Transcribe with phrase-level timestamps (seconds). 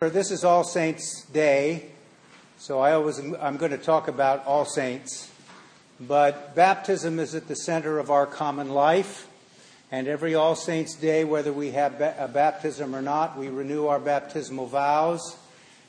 [0.00, 1.86] This is All Saints Day,
[2.56, 5.28] so I always I'm going to talk about All Saints.
[5.98, 9.26] But baptism is at the center of our common life,
[9.90, 13.98] and every All Saints Day, whether we have a baptism or not, we renew our
[13.98, 15.36] baptismal vows,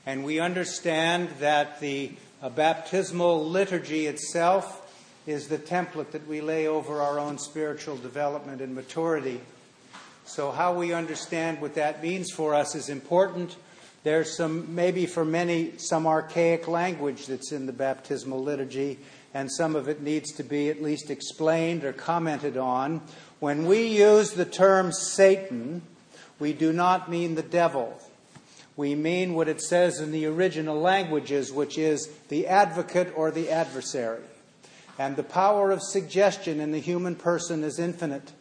[0.07, 2.11] and we understand that the
[2.55, 4.91] baptismal liturgy itself
[5.27, 9.39] is the template that we lay over our own spiritual development and maturity.
[10.25, 13.55] So, how we understand what that means for us is important
[14.03, 18.99] there's some, maybe for many, some archaic language that's in the baptismal liturgy,
[19.33, 23.01] and some of it needs to be at least explained or commented on.
[23.39, 25.81] When we use the term Satan,
[26.39, 27.99] we do not mean the devil.
[28.77, 33.49] We mean what it says in the original languages, which is the advocate or the
[33.49, 34.23] adversary.
[34.97, 38.31] And the power of suggestion in the human person is infinite.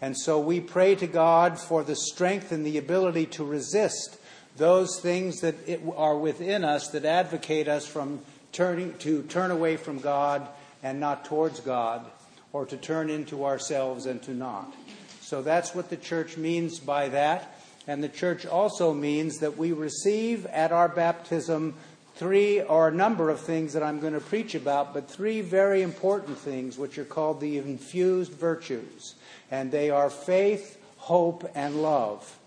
[0.00, 4.18] And so we pray to God for the strength and the ability to resist
[4.58, 5.54] those things that
[5.96, 8.20] are within us that advocate us from
[8.52, 10.46] turning to turn away from God
[10.82, 12.04] and not towards God,
[12.52, 14.72] or to turn into ourselves and to not.
[15.20, 17.56] So that's what the church means by that.
[17.86, 21.74] And the church also means that we receive at our baptism
[22.16, 25.82] three or a number of things that I'm going to preach about, but three very
[25.82, 29.14] important things which are called the infused virtues.
[29.50, 32.37] And they are faith, hope, and love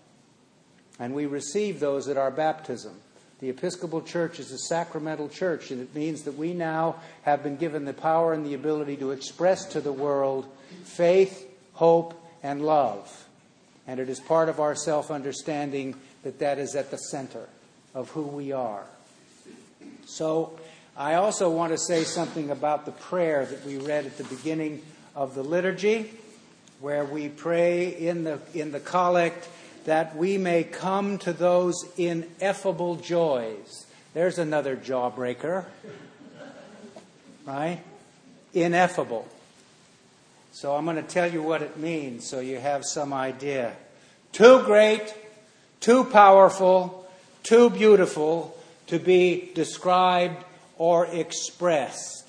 [0.98, 2.94] and we receive those at our baptism.
[3.40, 7.56] The Episcopal Church is a sacramental church, and it means that we now have been
[7.56, 10.46] given the power and the ability to express to the world
[10.84, 13.26] faith, hope, and love.
[13.86, 17.48] And it is part of our self understanding that that is at the center
[17.94, 18.84] of who we are.
[20.06, 20.56] So,
[20.96, 24.82] I also want to say something about the prayer that we read at the beginning
[25.16, 26.10] of the liturgy,
[26.80, 29.48] where we pray in the, in the collect
[29.84, 33.86] that we may come to those ineffable joys.
[34.14, 35.64] There's another jawbreaker,
[37.46, 37.80] right?
[38.52, 39.26] Ineffable.
[40.52, 43.72] So I'm going to tell you what it means so you have some idea.
[44.32, 45.14] Too great,
[45.80, 47.08] too powerful,
[47.42, 48.56] too beautiful
[48.88, 50.44] to be described
[50.76, 52.21] or expressed.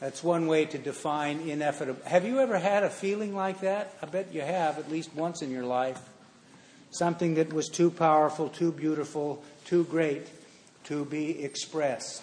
[0.00, 1.96] That's one way to define ineffable.
[2.04, 3.96] Have you ever had a feeling like that?
[4.02, 6.00] I bet you have, at least once in your life.
[6.90, 10.26] Something that was too powerful, too beautiful, too great
[10.84, 12.22] to be expressed.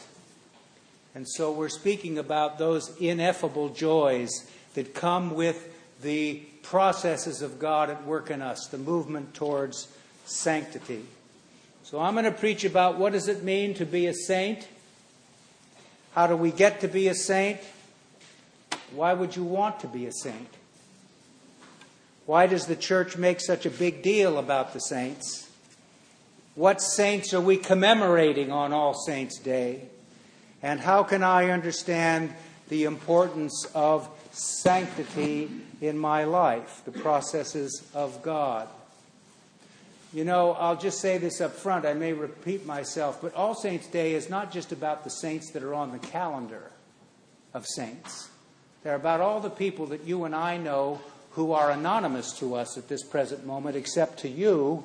[1.15, 4.31] And so we're speaking about those ineffable joys
[4.73, 5.69] that come with
[6.01, 9.87] the processes of God at work in us, the movement towards
[10.25, 11.05] sanctity.
[11.83, 14.67] So I'm going to preach about what does it mean to be a saint?
[16.13, 17.59] How do we get to be a saint?
[18.93, 20.49] Why would you want to be a saint?
[22.25, 25.49] Why does the church make such a big deal about the saints?
[26.55, 29.89] What saints are we commemorating on All Saints' Day?
[30.61, 32.33] And how can I understand
[32.69, 35.49] the importance of sanctity
[35.81, 38.67] in my life, the processes of God?
[40.13, 41.87] You know, I'll just say this up front.
[41.87, 45.63] I may repeat myself, but All Saints' Day is not just about the saints that
[45.63, 46.69] are on the calendar
[47.51, 48.29] of saints.
[48.83, 52.77] They're about all the people that you and I know who are anonymous to us
[52.77, 54.83] at this present moment, except to you,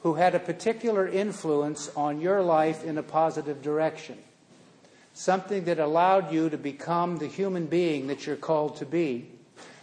[0.00, 4.18] who had a particular influence on your life in a positive direction.
[5.14, 9.28] Something that allowed you to become the human being that you're called to be.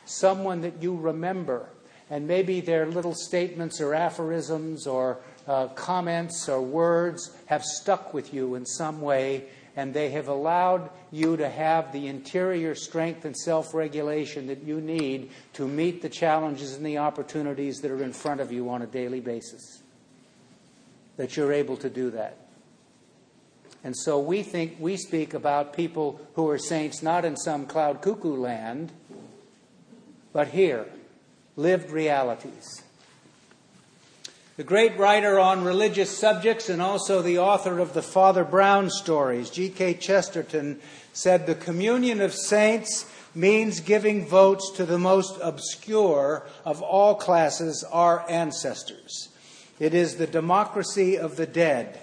[0.05, 1.69] Someone that you remember
[2.09, 8.33] and maybe their little statements or aphorisms or uh, comments or words have stuck with
[8.33, 9.45] you in some way,
[9.75, 14.81] and they have allowed you to have the interior strength and self regulation that you
[14.81, 18.81] need to meet the challenges and the opportunities that are in front of you on
[18.81, 19.81] a daily basis.
[21.17, 22.37] That you're able to do that.
[23.83, 28.01] And so we think we speak about people who are saints not in some cloud
[28.01, 28.91] cuckoo land,
[30.33, 30.87] but here
[31.57, 32.83] lived realities.
[34.55, 39.49] The great writer on religious subjects and also the author of the Father Brown stories,
[39.49, 39.95] G.K.
[39.95, 40.79] Chesterton,
[41.13, 47.83] said the communion of saints means giving votes to the most obscure of all classes,
[47.91, 49.29] our ancestors.
[49.79, 51.99] It is the democracy of the dead.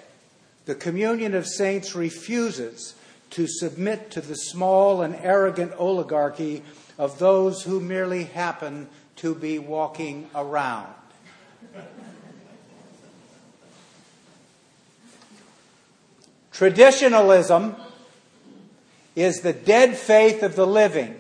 [0.66, 2.94] The communion of saints refuses
[3.30, 6.62] to submit to the small and arrogant oligarchy
[6.96, 8.86] of those who merely happen
[9.24, 10.92] to be walking around.
[16.52, 17.74] Traditionalism
[19.16, 21.18] is the dead faith of the living.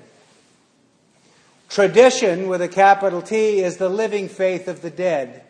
[1.70, 5.42] Tradition, with a capital T, is the living faith of the dead.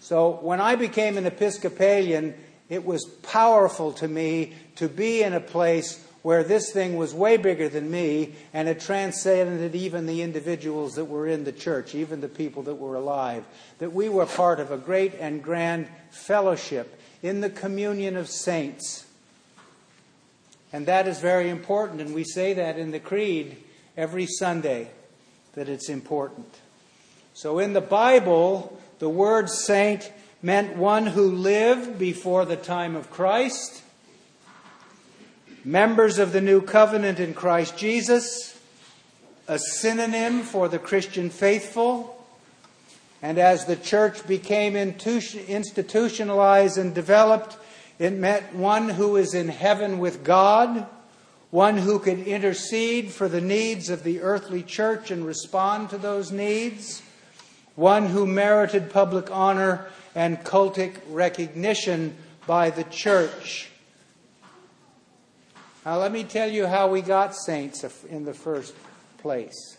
[0.00, 2.34] So when I became an Episcopalian,
[2.68, 7.38] it was powerful to me to be in a place where this thing was way
[7.38, 12.20] bigger than me and it transcended even the individuals that were in the church, even
[12.20, 13.42] the people that were alive.
[13.78, 19.06] That we were part of a great and grand fellowship in the communion of saints.
[20.70, 23.56] And that is very important, and we say that in the Creed
[23.96, 24.90] every Sunday
[25.54, 26.54] that it's important.
[27.32, 33.10] So in the Bible, the word saint meant one who lived before the time of
[33.10, 33.82] Christ,
[35.64, 38.58] members of the new covenant in Christ Jesus,
[39.46, 42.14] a synonym for the Christian faithful.
[43.20, 47.56] And as the church became institutionalized and developed,
[47.98, 50.86] it meant one who is in heaven with God,
[51.50, 56.30] one who could intercede for the needs of the earthly church and respond to those
[56.30, 57.02] needs,
[57.74, 62.16] one who merited public honor and cultic recognition
[62.46, 63.70] by the church.
[65.84, 68.74] Now, let me tell you how we got saints in the first
[69.18, 69.78] place.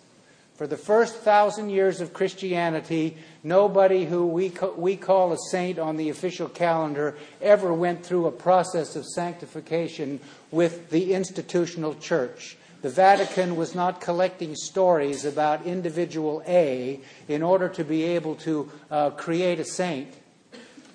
[0.56, 5.96] For the first thousand years of Christianity, nobody who we, we call a saint on
[5.96, 10.20] the official calendar ever went through a process of sanctification
[10.52, 12.58] with the institutional church.
[12.82, 18.72] The Vatican was not collecting stories about individual A in order to be able to
[18.92, 20.14] uh, create a saint.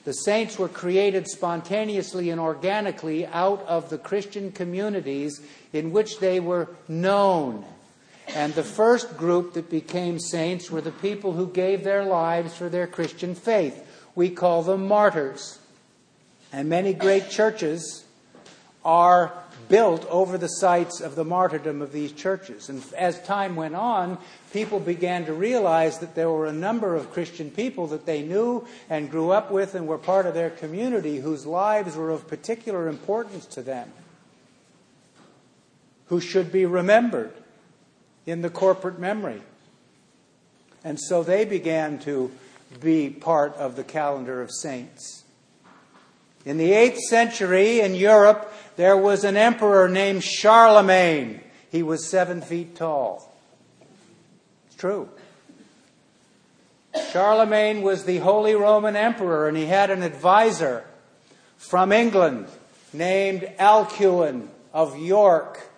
[0.05, 5.41] The saints were created spontaneously and organically out of the Christian communities
[5.73, 7.65] in which they were known
[8.29, 12.69] and the first group that became saints were the people who gave their lives for
[12.69, 13.87] their Christian faith.
[14.15, 15.59] We call them martyrs.
[16.53, 18.05] And many great churches
[18.85, 19.33] are
[19.69, 22.69] built over the sites of the martyrdom of these churches.
[22.69, 24.19] And as time went on,
[24.53, 28.67] people began to realize that there were a number of Christian people that they knew
[28.89, 32.89] and grew up with and were part of their community whose lives were of particular
[32.89, 33.91] importance to them,
[36.07, 37.33] who should be remembered
[38.27, 39.43] in the corporate memory.
[40.83, 42.31] And so they began to
[42.81, 45.24] be part of the calendar of saints.
[46.45, 51.41] In the 8th century in Europe, there was an emperor named Charlemagne.
[51.71, 53.33] He was seven feet tall.
[54.67, 55.09] It's true.
[57.13, 60.85] Charlemagne was the Holy Roman Emperor, and he had an advisor
[61.57, 62.47] from England
[62.93, 65.69] named Alcuin of York.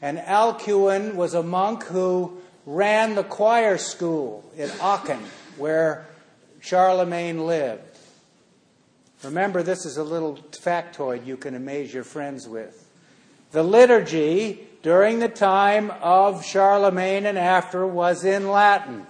[0.00, 5.20] And Alcuin was a monk who ran the choir school in Aachen,
[5.56, 6.06] where
[6.60, 7.91] Charlemagne lived.
[9.24, 12.88] Remember, this is a little factoid you can amaze your friends with.
[13.52, 19.06] The liturgy during the time of Charlemagne and after was in Latin.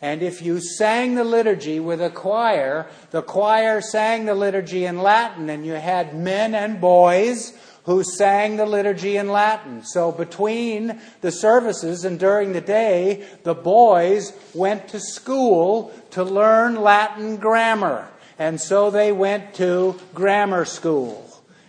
[0.00, 4.98] And if you sang the liturgy with a choir, the choir sang the liturgy in
[4.98, 7.54] Latin, and you had men and boys
[7.84, 9.84] who sang the liturgy in Latin.
[9.84, 16.82] So between the services and during the day, the boys went to school to learn
[16.82, 18.08] Latin grammar.
[18.38, 21.22] And so they went to grammar school.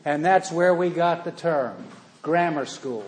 [0.04, 1.76] And that's where we got the term,
[2.22, 3.06] grammar school.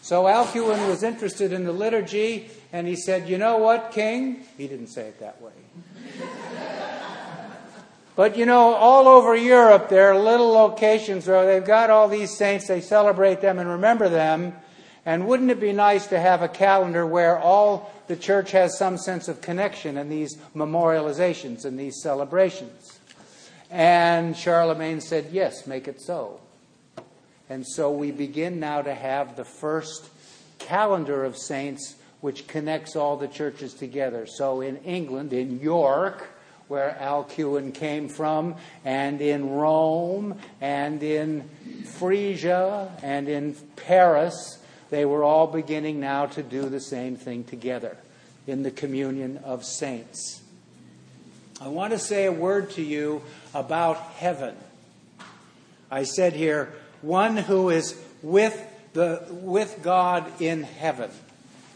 [0.00, 4.44] So Alcuin was interested in the liturgy, and he said, You know what, King?
[4.58, 5.52] He didn't say it that way.
[8.14, 12.36] But you know, all over Europe, there are little locations where they've got all these
[12.36, 14.54] saints, they celebrate them and remember them.
[15.06, 18.98] And wouldn't it be nice to have a calendar where all the church has some
[18.98, 23.00] sense of connection in these memorializations and these celebrations?
[23.70, 26.38] And Charlemagne said, Yes, make it so.
[27.48, 30.10] And so we begin now to have the first
[30.58, 34.26] calendar of saints which connects all the churches together.
[34.26, 36.28] So in England, in York,
[36.68, 41.48] where Alcuin came from, and in Rome, and in
[41.86, 44.58] Frisia, and in Paris,
[44.92, 47.96] they were all beginning now to do the same thing together
[48.46, 50.42] in the communion of saints.
[51.62, 53.22] I want to say a word to you
[53.54, 54.54] about heaven.
[55.90, 61.10] I said here, one who is with, the, with God in heaven.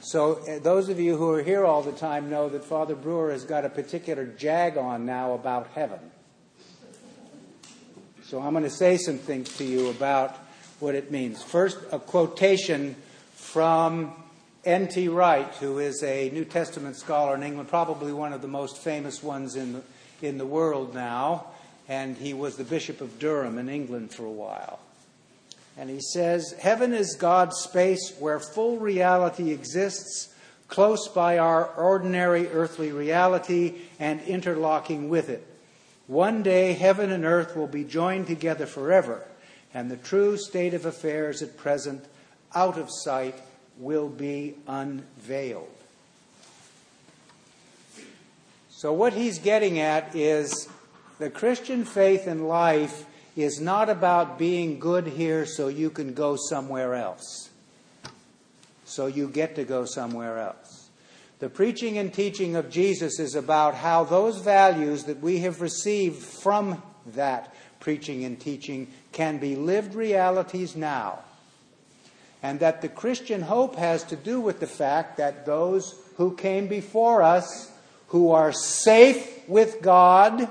[0.02, 3.30] So, uh, those of you who are here all the time know that Father Breuer
[3.30, 6.00] has got a particular jag on now about heaven.
[8.24, 10.36] So, I'm going to say some things to you about
[10.80, 11.42] what it means.
[11.42, 12.94] First, a quotation
[13.56, 14.12] from
[14.66, 15.08] N.T.
[15.08, 19.22] Wright, who is a New Testament scholar in England, probably one of the most famous
[19.22, 19.82] ones in the,
[20.20, 21.46] in the world now,
[21.88, 24.78] and he was the Bishop of Durham in England for a while.
[25.78, 30.28] And he says, Heaven is God's space where full reality exists,
[30.68, 35.46] close by our ordinary earthly reality and interlocking with it.
[36.08, 39.26] One day heaven and earth will be joined together forever,
[39.72, 42.04] and the true state of affairs at present,
[42.54, 43.34] out of sight,
[43.78, 45.68] will be unveiled.
[48.70, 50.68] So, what he's getting at is
[51.18, 56.36] the Christian faith and life is not about being good here so you can go
[56.48, 57.50] somewhere else.
[58.86, 60.88] So you get to go somewhere else.
[61.38, 66.22] The preaching and teaching of Jesus is about how those values that we have received
[66.22, 66.82] from
[67.14, 71.18] that preaching and teaching can be lived realities now.
[72.46, 76.68] And that the Christian hope has to do with the fact that those who came
[76.68, 77.72] before us,
[78.10, 80.48] who are safe with God,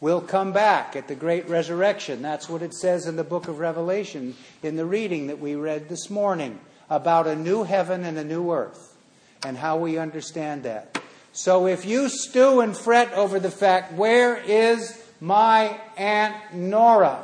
[0.00, 2.22] will come back at the great resurrection.
[2.22, 5.90] That's what it says in the book of Revelation in the reading that we read
[5.90, 8.96] this morning about a new heaven and a new earth
[9.44, 10.98] and how we understand that.
[11.34, 17.22] So if you stew and fret over the fact, where is my Aunt Nora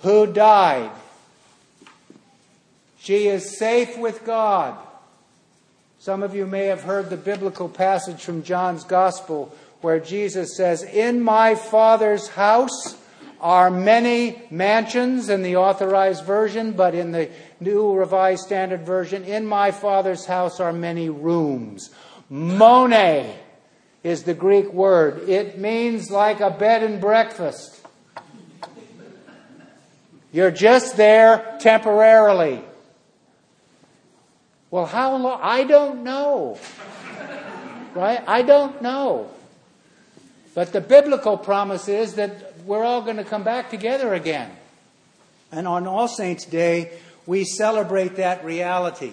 [0.00, 0.90] who died?
[3.06, 4.76] She is safe with God.
[6.00, 10.82] Some of you may have heard the biblical passage from John's Gospel where Jesus says,
[10.82, 12.96] In my Father's house
[13.40, 19.46] are many mansions in the authorized version, but in the New Revised Standard Version, in
[19.46, 21.90] my Father's house are many rooms.
[22.28, 23.32] Mone
[24.02, 25.28] is the Greek word.
[25.28, 27.86] It means like a bed and breakfast.
[30.32, 32.64] You're just there temporarily.
[34.70, 35.40] Well, how long?
[35.42, 36.58] I don't know.
[37.94, 38.22] Right?
[38.26, 39.30] I don't know.
[40.54, 44.50] But the biblical promise is that we're all going to come back together again.
[45.52, 46.92] And on All Saints' Day,
[47.26, 49.12] we celebrate that reality.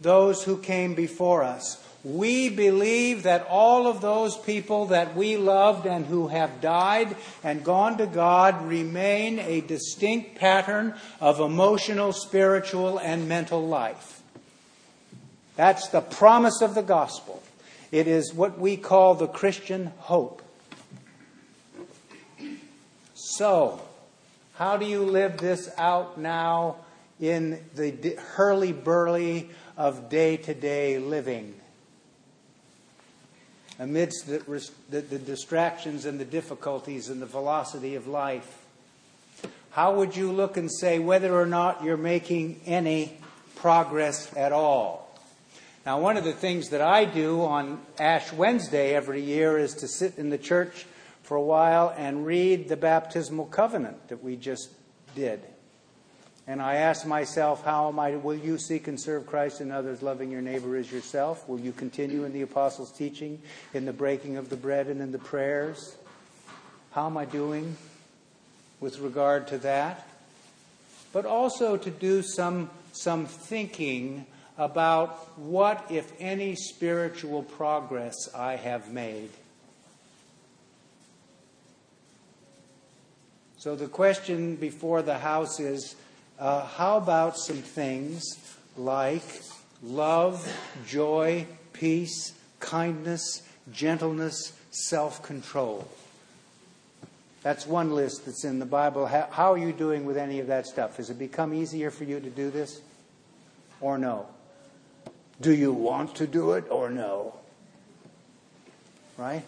[0.00, 1.84] Those who came before us.
[2.04, 7.64] We believe that all of those people that we loved and who have died and
[7.64, 14.17] gone to God remain a distinct pattern of emotional, spiritual, and mental life.
[15.58, 17.42] That's the promise of the gospel.
[17.90, 20.40] It is what we call the Christian hope.
[23.14, 23.80] So,
[24.54, 26.76] how do you live this out now
[27.18, 31.54] in the hurly burly of day to day living?
[33.80, 34.38] Amidst the,
[34.90, 38.64] the, the, distractions and the difficulties and the velocity of life,
[39.70, 43.18] how would you look and say whether or not you're making any
[43.56, 45.07] progress at all?
[45.86, 49.88] Now, one of the things that I do on Ash Wednesday every year is to
[49.88, 50.86] sit in the church
[51.22, 54.70] for a while and read the baptismal covenant that we just
[55.14, 55.40] did.
[56.46, 60.02] And I ask myself, how am I, will you seek and serve Christ and others,
[60.02, 61.46] loving your neighbor as yourself?
[61.46, 63.40] Will you continue in the apostles' teaching,
[63.74, 65.96] in the breaking of the bread, and in the prayers?
[66.92, 67.76] How am I doing
[68.80, 70.08] with regard to that?
[71.12, 74.24] But also to do some, some thinking
[74.58, 79.30] about what, if any, spiritual progress I have made.
[83.56, 85.94] So the question before the House is
[86.38, 88.24] uh, how about some things
[88.76, 89.42] like
[89.82, 90.46] love,
[90.86, 95.88] joy, peace, kindness, gentleness, self control?
[97.42, 99.06] That's one list that's in the Bible.
[99.06, 100.96] How, how, are you doing with any of that stuff?
[100.96, 102.80] Has it become easier for you to do this
[103.80, 104.26] or no?
[105.40, 107.34] Do you want to do it or no?
[109.16, 109.44] Right?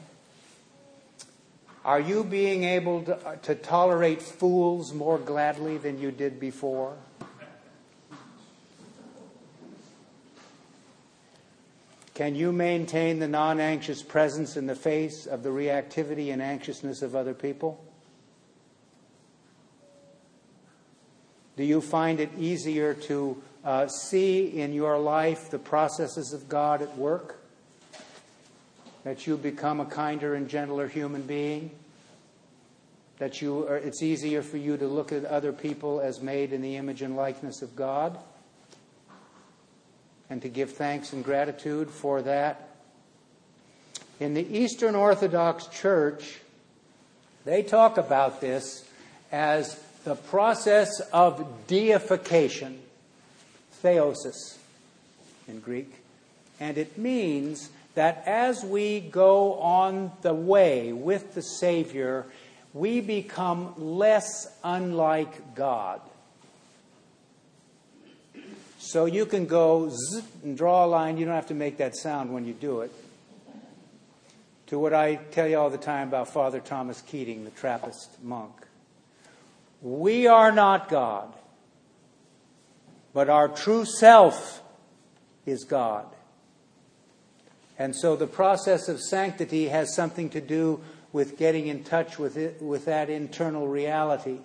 [1.85, 6.97] Are you being able to, uh, to tolerate fools more gladly than you did before?
[12.14, 17.00] Can you maintain the non anxious presence in the face of the reactivity and anxiousness
[17.00, 17.82] of other people?
[21.56, 26.83] Do you find it easier to uh, see in your life the processes of God
[26.83, 27.40] at work?
[29.05, 31.71] that you become a kinder and gentler human being,
[33.19, 36.62] that you are, it's easier for you to look at other people as made in
[36.62, 38.19] the image and likeness of God,
[40.29, 42.69] and to give thanks and gratitude for that.
[44.21, 46.38] In the Eastern Orthodox Church,
[47.45, 48.87] they talk about this
[49.33, 52.81] as the process of deification,
[53.82, 54.58] theosis
[55.49, 56.02] in Greek,
[56.58, 62.26] and it means that as we go on the way with the Savior,
[62.72, 66.00] we become less unlike God.
[68.78, 69.92] So you can go
[70.42, 71.18] and draw a line.
[71.18, 72.92] You don't have to make that sound when you do it.
[74.70, 78.52] to what I tell you all the time about Father Thomas Keating, the Trappist monk.
[79.82, 81.32] We are not God,
[83.12, 84.62] but our true self
[85.47, 86.07] is God.
[87.79, 90.81] And so the process of sanctity has something to do
[91.12, 94.38] with getting in touch with, it, with that internal reality.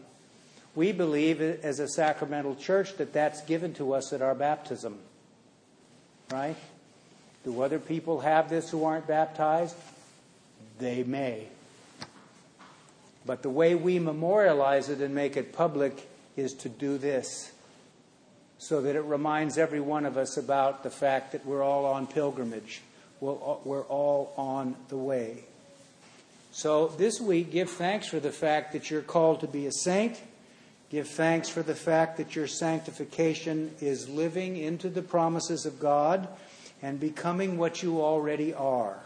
[0.74, 4.98] We believe as a sacramental church that that's given to us at our baptism.
[6.32, 6.56] Right?
[7.44, 9.76] Do other people have this who aren't baptized?
[10.80, 11.48] They may.
[13.26, 17.52] But the way we memorialize it and make it public is to do this
[18.58, 22.08] so that it reminds every one of us about the fact that we're all on
[22.08, 22.82] pilgrimage.
[23.20, 25.44] We're all on the way.
[26.52, 30.22] So this week, give thanks for the fact that you're called to be a saint.
[30.90, 36.28] Give thanks for the fact that your sanctification is living into the promises of God
[36.82, 39.00] and becoming what you already are.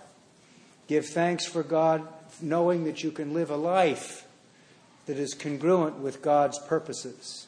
[0.87, 2.07] Give thanks for God
[2.41, 4.27] knowing that you can live a life
[5.05, 7.47] that is congruent with God's purposes.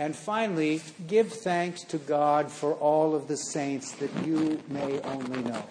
[0.00, 5.42] And finally, give thanks to God for all of the saints that you may only
[5.42, 5.62] know.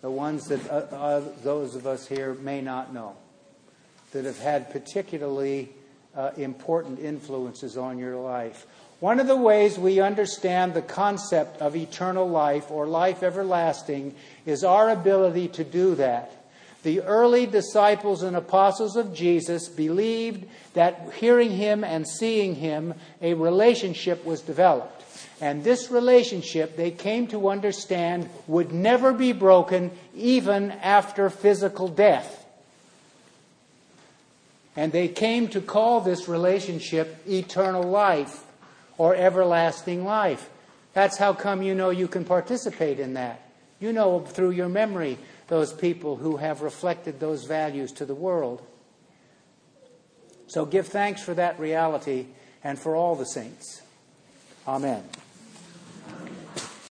[0.00, 3.16] The ones that uh, uh, those of us here may not know,
[4.12, 5.68] that have had particularly
[6.16, 8.66] uh, important influences on your life.
[9.00, 14.14] One of the ways we understand the concept of eternal life or life everlasting
[14.46, 16.43] is our ability to do that.
[16.84, 23.32] The early disciples and apostles of Jesus believed that hearing him and seeing him, a
[23.32, 25.02] relationship was developed.
[25.40, 32.44] And this relationship, they came to understand, would never be broken even after physical death.
[34.76, 38.44] And they came to call this relationship eternal life
[38.98, 40.50] or everlasting life.
[40.92, 43.40] That's how come you know you can participate in that.
[43.80, 48.62] You know through your memory those people who have reflected those values to the world.
[50.46, 52.26] So give thanks for that reality
[52.62, 53.82] and for all the saints.
[54.66, 55.02] Amen.